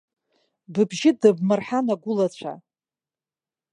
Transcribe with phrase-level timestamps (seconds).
[0.73, 2.53] Быбжьы дымбырҳан агәылацәа.